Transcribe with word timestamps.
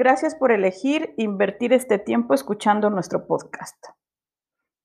Gracias 0.00 0.34
por 0.34 0.50
elegir 0.50 1.12
invertir 1.18 1.74
este 1.74 1.98
tiempo 1.98 2.32
escuchando 2.32 2.88
nuestro 2.88 3.26
podcast. 3.26 3.76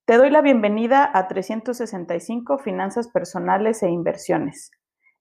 Te 0.03 0.17
doy 0.17 0.29
la 0.29 0.41
bienvenida 0.41 1.09
a 1.13 1.29
365 1.29 2.57
Finanzas 2.57 3.07
Personales 3.07 3.81
e 3.81 3.87
Inversiones, 3.87 4.71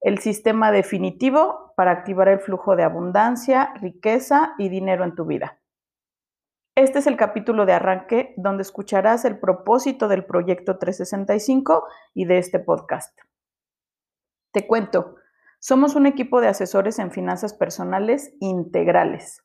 el 0.01 0.19
sistema 0.19 0.73
definitivo 0.73 1.73
para 1.77 1.93
activar 1.93 2.27
el 2.27 2.41
flujo 2.41 2.75
de 2.75 2.83
abundancia, 2.83 3.73
riqueza 3.81 4.55
y 4.59 4.69
dinero 4.69 5.05
en 5.05 5.15
tu 5.15 5.27
vida. 5.27 5.61
Este 6.75 6.99
es 6.99 7.07
el 7.07 7.17
capítulo 7.17 7.65
de 7.65 7.75
arranque 7.75 8.35
donde 8.37 8.63
escucharás 8.63 9.25
el 9.25 9.39
propósito 9.39 10.09
del 10.09 10.25
proyecto 10.25 10.77
365 10.77 11.85
y 12.15 12.25
de 12.25 12.39
este 12.39 12.59
podcast. 12.59 13.17
Te 14.53 14.67
cuento, 14.67 15.15
somos 15.61 15.95
un 15.95 16.07
equipo 16.07 16.41
de 16.41 16.49
asesores 16.49 16.99
en 16.99 17.13
finanzas 17.13 17.55
personales 17.55 18.35
integrales 18.41 19.44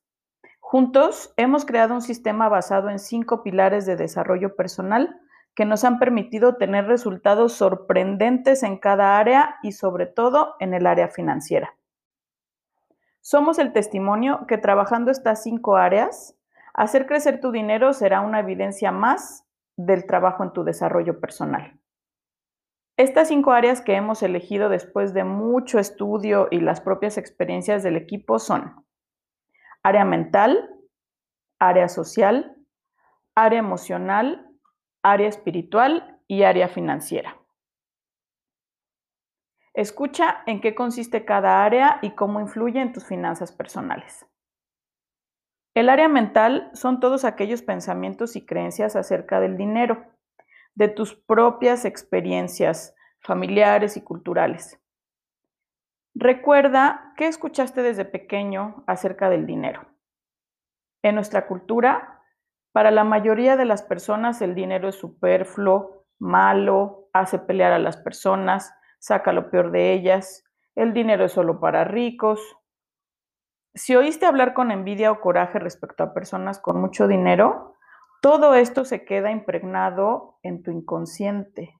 Juntos 0.72 1.34
hemos 1.36 1.66
creado 1.66 1.96
un 1.96 2.04
sistema 2.04 2.48
basado 2.48 2.92
en 2.92 3.00
cinco 3.00 3.42
pilares 3.42 3.88
de 3.88 3.96
desarrollo 3.96 4.56
personal 4.56 5.20
que 5.56 5.66
nos 5.66 5.84
han 5.84 5.98
permitido 5.98 6.58
tener 6.58 6.86
resultados 6.86 7.54
sorprendentes 7.54 8.62
en 8.62 8.78
cada 8.78 9.18
área 9.18 9.56
y 9.64 9.72
sobre 9.72 10.06
todo 10.06 10.54
en 10.60 10.76
el 10.76 10.86
área 10.86 11.08
financiera. 11.08 11.76
Somos 13.20 13.58
el 13.58 13.74
testimonio 13.74 14.46
que 14.48 14.60
trabajando 14.60 15.10
estas 15.10 15.42
cinco 15.42 15.76
áreas, 15.76 16.38
hacer 16.76 17.08
crecer 17.08 17.42
tu 17.42 17.52
dinero 17.52 17.92
será 17.92 18.22
una 18.22 18.42
evidencia 18.42 18.92
más 18.92 19.48
del 19.76 20.06
trabajo 20.06 20.44
en 20.44 20.54
tu 20.54 20.64
desarrollo 20.64 21.20
personal. 21.20 21.80
Estas 22.96 23.30
cinco 23.30 23.54
áreas 23.54 23.82
que 23.82 23.96
hemos 23.96 24.22
elegido 24.22 24.70
después 24.70 25.16
de 25.16 25.24
mucho 25.24 25.80
estudio 25.80 26.48
y 26.52 26.60
las 26.60 26.80
propias 26.80 27.18
experiencias 27.18 27.82
del 27.82 27.96
equipo 27.96 28.38
son 28.38 28.86
área 29.84 30.06
mental, 30.06 30.70
área 31.60 31.88
social, 31.88 32.56
área 33.36 33.60
emocional, 33.60 34.50
área 35.04 35.28
espiritual 35.28 36.20
y 36.28 36.44
área 36.44 36.68
financiera. 36.68 37.38
Escucha 39.74 40.44
en 40.46 40.62
qué 40.62 40.76
consiste 40.76 41.24
cada 41.26 41.64
área 41.64 42.00
y 42.02 42.12
cómo 42.12 42.42
influye 42.42 42.82
en 42.82 42.92
tus 42.92 43.06
finanzas 43.06 43.52
personales. 43.52 44.26
El 45.74 45.88
área 45.88 46.10
mental 46.10 46.70
son 46.74 47.00
todos 47.00 47.24
aquellos 47.24 47.62
pensamientos 47.62 48.36
y 48.36 48.46
creencias 48.46 48.96
acerca 48.96 49.40
del 49.40 49.56
dinero, 49.56 50.06
de 50.76 50.90
tus 50.90 51.16
propias 51.16 51.86
experiencias 51.86 52.96
familiares 53.22 53.96
y 53.96 54.02
culturales. 54.02 54.82
Recuerda 56.22 57.14
qué 57.16 57.28
escuchaste 57.28 57.82
desde 57.82 58.04
pequeño 58.04 58.84
acerca 58.88 59.30
del 59.30 59.46
dinero. 59.46 59.86
En 61.02 61.16
nuestra 61.16 61.48
cultura, 61.48 62.22
para 62.74 62.92
la 62.92 63.06
mayoría 63.06 63.56
de 63.56 63.64
las 63.64 63.84
personas 63.84 64.42
el 64.42 64.54
dinero 64.54 64.90
es 64.90 64.96
superfluo, 64.96 66.08
malo, 66.20 67.08
hace 67.14 67.40
pelear 67.40 67.72
a 67.72 67.80
las 67.80 67.96
personas, 67.96 68.76
saca 69.00 69.32
lo 69.32 69.50
peor 69.50 69.72
de 69.72 69.94
ellas, 69.94 70.44
el 70.76 70.92
dinero 70.92 71.24
es 71.24 71.32
solo 71.32 71.62
para 71.62 71.86
ricos. 71.86 72.42
Si 73.74 73.96
oíste 73.96 74.26
hablar 74.26 74.54
con 74.54 74.72
envidia 74.72 75.14
o 75.14 75.22
coraje 75.22 75.58
respecto 75.58 76.04
a 76.04 76.14
personas 76.14 76.60
con 76.60 76.82
mucho 76.82 77.08
dinero, 77.08 77.78
todo 78.22 78.56
esto 78.56 78.84
se 78.84 79.06
queda 79.06 79.32
impregnado 79.32 80.38
en 80.44 80.64
tu 80.64 80.72
inconsciente. 80.72 81.79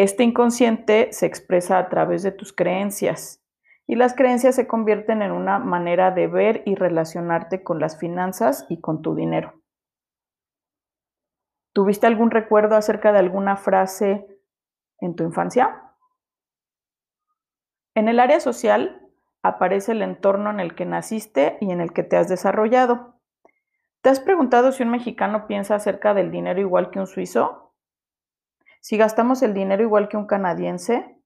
Este 0.00 0.22
inconsciente 0.22 1.12
se 1.12 1.26
expresa 1.26 1.76
a 1.76 1.88
través 1.88 2.22
de 2.22 2.30
tus 2.30 2.52
creencias 2.52 3.44
y 3.84 3.96
las 3.96 4.14
creencias 4.14 4.54
se 4.54 4.68
convierten 4.68 5.22
en 5.22 5.32
una 5.32 5.58
manera 5.58 6.12
de 6.12 6.28
ver 6.28 6.62
y 6.66 6.76
relacionarte 6.76 7.64
con 7.64 7.80
las 7.80 7.98
finanzas 7.98 8.64
y 8.68 8.80
con 8.80 9.02
tu 9.02 9.16
dinero. 9.16 9.60
¿Tuviste 11.72 12.06
algún 12.06 12.30
recuerdo 12.30 12.76
acerca 12.76 13.10
de 13.10 13.18
alguna 13.18 13.56
frase 13.56 14.24
en 15.00 15.16
tu 15.16 15.24
infancia? 15.24 15.82
En 17.96 18.06
el 18.06 18.20
área 18.20 18.38
social 18.38 19.04
aparece 19.42 19.90
el 19.90 20.02
entorno 20.02 20.50
en 20.50 20.60
el 20.60 20.76
que 20.76 20.86
naciste 20.86 21.58
y 21.60 21.72
en 21.72 21.80
el 21.80 21.92
que 21.92 22.04
te 22.04 22.16
has 22.16 22.28
desarrollado. 22.28 23.16
¿Te 24.02 24.10
has 24.10 24.20
preguntado 24.20 24.70
si 24.70 24.84
un 24.84 24.90
mexicano 24.90 25.48
piensa 25.48 25.74
acerca 25.74 26.14
del 26.14 26.30
dinero 26.30 26.60
igual 26.60 26.92
que 26.92 27.00
un 27.00 27.08
suizo? 27.08 27.67
Si 28.80 28.96
gastamos 28.96 29.42
el 29.42 29.54
dinero 29.54 29.82
igual 29.82 30.08
que 30.08 30.16
un 30.16 30.26
canadiense, 30.26 31.18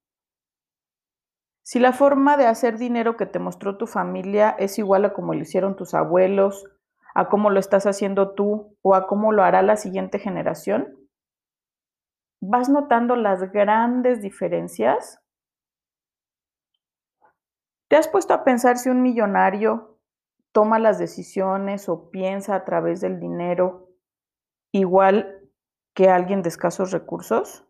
si 1.63 1.79
la 1.79 1.93
forma 1.93 2.37
de 2.37 2.47
hacer 2.47 2.77
dinero 2.77 3.17
que 3.17 3.27
te 3.27 3.39
mostró 3.39 3.79
tu 3.79 3.87
familia 3.87 4.51
es 4.59 4.79
igual 4.79 5.05
a 5.05 5.13
como 5.13 5.33
lo 5.33 5.41
hicieron 5.41 5.77
tus 5.77 5.95
abuelos, 5.95 6.65
a 7.15 7.29
cómo 7.29 7.51
lo 7.51 7.61
estás 7.61 7.87
haciendo 7.87 8.35
tú 8.35 8.77
o 8.83 8.95
a 8.95 9.07
cómo 9.07 9.33
lo 9.33 9.45
hará 9.45 9.63
la 9.63 9.77
siguiente 9.77 10.19
generación, 10.19 10.97
¿vas 12.41 12.69
notando 12.69 13.15
las 13.15 13.53
grandes 13.53 14.23
diferencias? 14.23 15.21
¿Te 17.89 17.97
has 17.97 18.09
puesto 18.09 18.35
a 18.35 18.43
pensar 18.43 18.79
si 18.79 18.89
un 18.89 19.03
millonario 19.03 20.01
toma 20.51 20.79
las 20.79 20.99
decisiones 20.99 21.89
o 21.89 22.11
piensa 22.11 22.55
a 22.57 22.65
través 22.65 23.01
del 23.01 23.21
dinero 23.21 23.89
igual 24.73 25.42
que 25.95 26.09
alguien 26.09 26.43
de 26.43 26.49
escasos 26.49 26.91
recursos? 26.91 27.67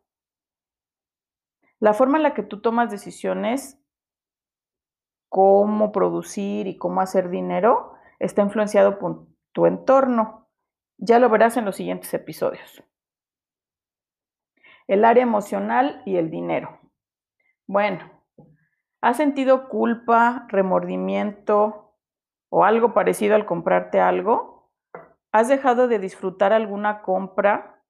La 1.81 1.95
forma 1.95 2.17
en 2.17 2.23
la 2.23 2.35
que 2.35 2.43
tú 2.43 2.61
tomas 2.61 2.91
decisiones, 2.91 3.79
cómo 5.29 5.91
producir 5.91 6.67
y 6.69 6.79
cómo 6.79 7.01
hacer 7.01 7.29
dinero, 7.29 7.95
está 8.19 8.43
influenciado 8.43 8.99
por 8.99 9.27
tu 9.53 9.67
entorno. 9.67 10.49
Ya 10.99 11.19
lo 11.19 11.29
verás 11.29 11.57
en 11.57 11.65
los 11.65 11.77
siguientes 11.77 12.15
episodios. 12.15 12.85
El 14.87 15.05
área 15.05 15.23
emocional 15.23 16.03
y 16.07 16.17
el 16.17 16.31
dinero. 16.31 16.79
Bueno, 17.67 18.11
¿has 19.01 19.17
sentido 19.17 19.69
culpa, 19.69 20.47
remordimiento 20.49 21.97
o 22.49 22.65
algo 22.65 22.95
parecido 22.95 23.35
al 23.35 23.47
comprarte 23.47 24.01
algo? 24.01 24.71
¿Has 25.33 25.49
dejado 25.49 25.89
de 25.89 25.99
disfrutar 25.99 26.53
alguna 26.53 27.03
compra 27.03 27.82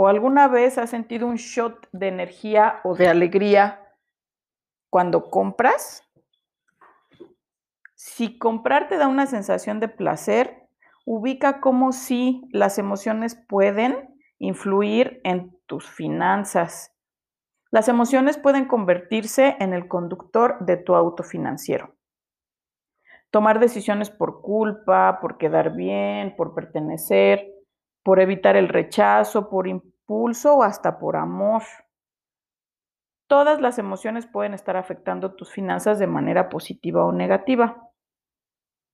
¿O 0.00 0.06
alguna 0.06 0.46
vez 0.46 0.78
has 0.78 0.90
sentido 0.90 1.26
un 1.26 1.34
shot 1.34 1.88
de 1.90 2.06
energía 2.06 2.78
o 2.84 2.94
de 2.94 3.08
alegría 3.08 3.84
cuando 4.90 5.28
compras? 5.28 6.08
Si 7.96 8.38
comprar 8.38 8.86
te 8.86 8.96
da 8.96 9.08
una 9.08 9.26
sensación 9.26 9.80
de 9.80 9.88
placer, 9.88 10.68
ubica 11.04 11.60
cómo 11.60 11.90
si 11.90 12.42
las 12.52 12.78
emociones 12.78 13.34
pueden 13.48 14.14
influir 14.38 15.20
en 15.24 15.58
tus 15.66 15.90
finanzas. 15.90 16.94
Las 17.72 17.88
emociones 17.88 18.38
pueden 18.38 18.66
convertirse 18.66 19.56
en 19.58 19.72
el 19.72 19.88
conductor 19.88 20.64
de 20.64 20.76
tu 20.76 20.94
auto 20.94 21.24
financiero. 21.24 21.96
Tomar 23.32 23.58
decisiones 23.58 24.10
por 24.10 24.42
culpa, 24.42 25.18
por 25.20 25.38
quedar 25.38 25.74
bien, 25.74 26.36
por 26.36 26.54
pertenecer, 26.54 27.57
por 28.08 28.20
evitar 28.20 28.56
el 28.56 28.70
rechazo, 28.70 29.50
por 29.50 29.68
impulso 29.68 30.54
o 30.54 30.62
hasta 30.62 30.98
por 30.98 31.14
amor. 31.14 31.62
Todas 33.26 33.60
las 33.60 33.78
emociones 33.78 34.26
pueden 34.26 34.54
estar 34.54 34.78
afectando 34.78 35.34
tus 35.34 35.52
finanzas 35.52 35.98
de 35.98 36.06
manera 36.06 36.48
positiva 36.48 37.04
o 37.04 37.12
negativa. 37.12 37.90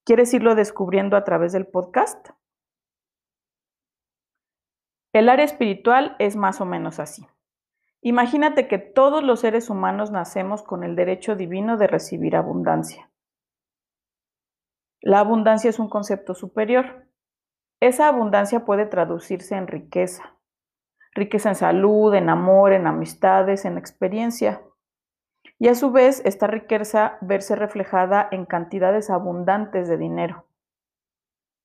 ¿Quieres 0.04 0.34
irlo 0.34 0.56
descubriendo 0.56 1.16
a 1.16 1.22
través 1.22 1.52
del 1.52 1.68
podcast? 1.68 2.30
El 5.12 5.28
área 5.28 5.44
espiritual 5.44 6.16
es 6.18 6.34
más 6.34 6.60
o 6.60 6.64
menos 6.64 6.98
así. 6.98 7.24
Imagínate 8.00 8.66
que 8.66 8.78
todos 8.78 9.22
los 9.22 9.38
seres 9.38 9.70
humanos 9.70 10.10
nacemos 10.10 10.64
con 10.64 10.82
el 10.82 10.96
derecho 10.96 11.36
divino 11.36 11.76
de 11.76 11.86
recibir 11.86 12.34
abundancia. 12.34 13.12
La 15.00 15.20
abundancia 15.20 15.70
es 15.70 15.78
un 15.78 15.88
concepto 15.88 16.34
superior. 16.34 17.03
Esa 17.84 18.08
abundancia 18.08 18.64
puede 18.64 18.86
traducirse 18.86 19.56
en 19.56 19.66
riqueza, 19.66 20.38
riqueza 21.12 21.50
en 21.50 21.54
salud, 21.54 22.14
en 22.14 22.30
amor, 22.30 22.72
en 22.72 22.86
amistades, 22.86 23.66
en 23.66 23.76
experiencia. 23.76 24.62
Y 25.58 25.68
a 25.68 25.74
su 25.74 25.92
vez, 25.92 26.22
esta 26.24 26.46
riqueza 26.46 27.18
verse 27.20 27.56
reflejada 27.56 28.26
en 28.30 28.46
cantidades 28.46 29.10
abundantes 29.10 29.86
de 29.86 29.98
dinero. 29.98 30.46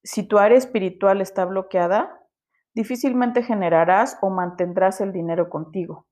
Si 0.03 0.27
tu 0.27 0.39
área 0.39 0.57
espiritual 0.57 1.21
está 1.21 1.45
bloqueada, 1.45 2.19
difícilmente 2.73 3.41
generarás 3.41 4.17
o 4.21 4.29
mantendrás 4.29 4.99
el 4.99 5.13
dinero 5.13 5.49
contigo. 5.49 6.05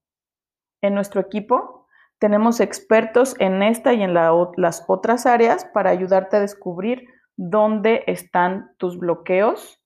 En 0.82 0.94
nuestro 0.94 1.20
equipo 1.20 1.86
tenemos 2.18 2.62
expertos 2.62 3.36
en 3.40 3.62
esta 3.62 3.92
y 3.94 4.04
en 4.04 4.14
las 4.14 4.86
otras 4.88 5.26
áreas 5.26 5.66
para 5.66 5.90
ayudarte 5.90 6.38
a 6.38 6.40
descubrir 6.40 7.10
dónde 7.36 8.06
están 8.08 8.72
tus 8.78 8.98
bloqueos 8.98 9.77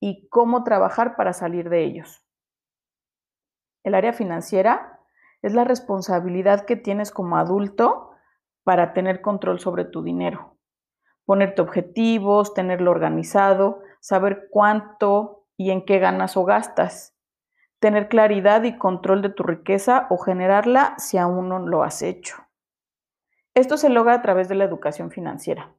y 0.00 0.26
cómo 0.28 0.64
trabajar 0.64 1.14
para 1.14 1.32
salir 1.32 1.68
de 1.68 1.84
ellos. 1.84 2.24
El 3.84 3.94
área 3.94 4.12
financiera 4.12 5.00
es 5.42 5.54
la 5.54 5.64
responsabilidad 5.64 6.64
que 6.64 6.76
tienes 6.76 7.10
como 7.10 7.36
adulto 7.36 8.10
para 8.64 8.92
tener 8.92 9.20
control 9.20 9.60
sobre 9.60 9.84
tu 9.84 10.02
dinero, 10.02 10.56
ponerte 11.24 11.62
objetivos, 11.62 12.54
tenerlo 12.54 12.90
organizado, 12.90 13.82
saber 14.00 14.48
cuánto 14.50 15.46
y 15.56 15.70
en 15.70 15.84
qué 15.84 15.98
ganas 15.98 16.36
o 16.36 16.44
gastas, 16.44 17.16
tener 17.78 18.08
claridad 18.08 18.62
y 18.64 18.76
control 18.76 19.22
de 19.22 19.30
tu 19.30 19.42
riqueza 19.42 20.06
o 20.10 20.18
generarla 20.18 20.94
si 20.98 21.18
aún 21.18 21.48
no 21.48 21.58
lo 21.58 21.82
has 21.82 22.02
hecho. 22.02 22.36
Esto 23.54 23.76
se 23.76 23.88
logra 23.88 24.14
a 24.14 24.22
través 24.22 24.48
de 24.48 24.54
la 24.54 24.64
educación 24.64 25.10
financiera. 25.10 25.74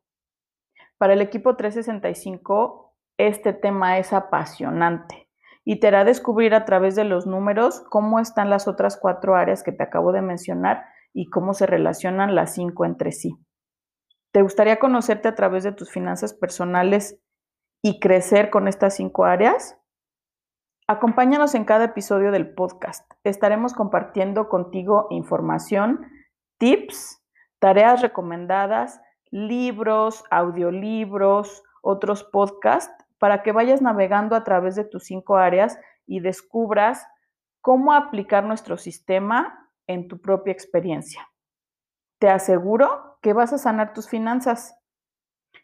Para 0.97 1.13
el 1.13 1.21
equipo 1.21 1.55
365, 1.55 2.90
este 3.27 3.53
tema 3.53 3.97
es 3.97 4.13
apasionante 4.13 5.29
y 5.63 5.79
te 5.79 5.87
hará 5.87 6.03
descubrir 6.03 6.55
a 6.55 6.65
través 6.65 6.95
de 6.95 7.03
los 7.03 7.27
números 7.27 7.83
cómo 7.89 8.19
están 8.19 8.49
las 8.49 8.67
otras 8.67 8.97
cuatro 8.97 9.35
áreas 9.35 9.63
que 9.63 9.71
te 9.71 9.83
acabo 9.83 10.11
de 10.11 10.21
mencionar 10.21 10.85
y 11.13 11.29
cómo 11.29 11.53
se 11.53 11.65
relacionan 11.65 12.35
las 12.35 12.55
cinco 12.55 12.85
entre 12.85 13.11
sí. 13.11 13.35
¿Te 14.31 14.41
gustaría 14.41 14.79
conocerte 14.79 15.27
a 15.27 15.35
través 15.35 15.63
de 15.63 15.71
tus 15.71 15.91
finanzas 15.91 16.33
personales 16.33 17.21
y 17.83 17.99
crecer 17.99 18.49
con 18.49 18.67
estas 18.67 18.95
cinco 18.95 19.25
áreas? 19.25 19.77
Acompáñanos 20.87 21.53
en 21.53 21.65
cada 21.65 21.85
episodio 21.85 22.31
del 22.31 22.53
podcast. 22.53 23.09
Estaremos 23.23 23.73
compartiendo 23.73 24.49
contigo 24.49 25.07
información, 25.09 26.07
tips, 26.57 27.23
tareas 27.59 28.01
recomendadas, 28.01 29.01
libros, 29.29 30.23
audiolibros, 30.31 31.63
otros 31.81 32.23
podcasts 32.23 33.00
para 33.21 33.43
que 33.43 33.51
vayas 33.51 33.83
navegando 33.83 34.35
a 34.35 34.43
través 34.43 34.75
de 34.75 34.83
tus 34.83 35.03
cinco 35.03 35.37
áreas 35.37 35.79
y 36.07 36.21
descubras 36.21 37.05
cómo 37.61 37.93
aplicar 37.93 38.43
nuestro 38.43 38.77
sistema 38.77 39.69
en 39.85 40.07
tu 40.07 40.19
propia 40.19 40.51
experiencia. 40.51 41.29
Te 42.17 42.29
aseguro 42.29 43.19
que 43.21 43.33
vas 43.33 43.53
a 43.53 43.59
sanar 43.59 43.93
tus 43.93 44.09
finanzas. 44.09 44.75